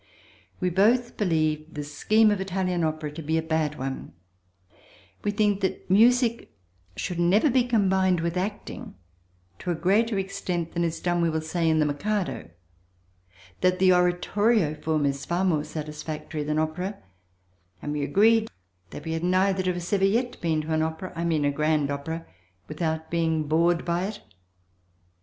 We 0.59 0.71
both 0.71 1.15
believe 1.15 1.75
the 1.75 1.83
scheme 1.83 2.31
of 2.31 2.41
Italian 2.41 2.83
opera 2.83 3.11
to 3.11 3.21
be 3.21 3.37
a 3.37 3.43
bad 3.43 3.77
one; 3.77 4.13
we 5.23 5.29
think 5.29 5.61
that 5.61 5.91
music 5.91 6.51
should 6.95 7.19
never 7.19 7.51
be 7.51 7.65
combined 7.67 8.19
with 8.19 8.35
acting 8.35 8.95
to 9.59 9.69
a 9.69 9.75
greater 9.75 10.17
extent 10.17 10.71
than 10.71 10.83
is 10.83 10.99
done, 10.99 11.21
we 11.21 11.29
will 11.29 11.39
say, 11.39 11.69
in 11.69 11.77
the 11.77 11.85
Mikado; 11.85 12.49
that 13.59 13.77
the 13.77 13.93
oratorio 13.93 14.73
form 14.73 15.05
is 15.05 15.23
far 15.23 15.45
more 15.45 15.63
satisfactory 15.63 16.41
than 16.43 16.57
opera; 16.57 16.97
and 17.79 17.91
we 17.93 18.01
agreed 18.03 18.49
that 18.89 19.05
we 19.05 19.11
had 19.13 19.23
neither 19.23 19.69
of 19.69 19.77
us 19.77 19.93
ever 19.93 20.03
yet 20.03 20.41
been 20.41 20.61
to 20.61 20.73
an 20.73 20.81
opera 20.81 21.13
(I 21.15 21.23
mean 21.25 21.45
a 21.45 21.51
Grand 21.51 21.91
Opera) 21.91 22.25
without 22.67 23.11
being 23.11 23.43
bored 23.47 23.85
by 23.85 24.07
it. 24.07 24.21